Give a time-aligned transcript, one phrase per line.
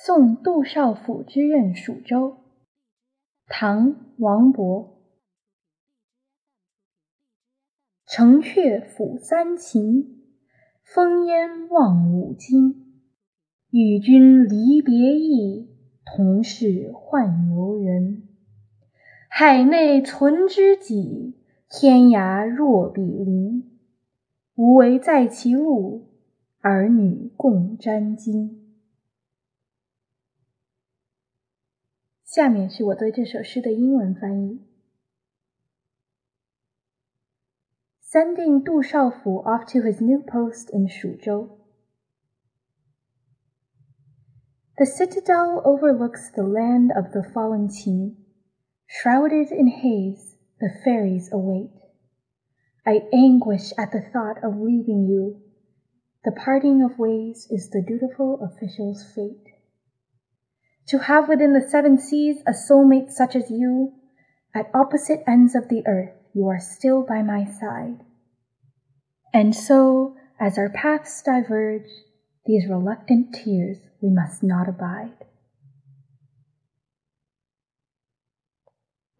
[0.00, 2.36] 送杜少府之任蜀州。
[3.48, 4.90] 唐·王勃。
[8.06, 10.22] 城阙辅三秦，
[10.86, 13.02] 烽烟望五津。
[13.70, 15.68] 与君离别意，
[16.04, 18.22] 同是宦游人。
[19.28, 21.34] 海内存知己，
[21.68, 23.68] 天涯若比邻。
[24.54, 26.06] 无为在歧路，
[26.60, 28.67] 儿女共沾巾。
[32.28, 34.60] 下面是我对这首诗的英文翻译。
[38.02, 41.56] Sending Du Shaofu off to his new post in Shuzhou.
[44.76, 48.16] The citadel overlooks the land of the fallen Qin.
[48.86, 51.80] Shrouded in haze, the ferries await.
[52.84, 55.40] I anguish at the thought of leaving you.
[56.24, 59.57] The parting of ways is the dutiful official's fate.
[60.88, 63.92] To have within the seven seas a soulmate such as you,
[64.54, 68.04] at opposite ends of the earth, you are still by my side.
[69.34, 71.90] And so, as our paths diverge,
[72.46, 75.27] these reluctant tears we must not abide.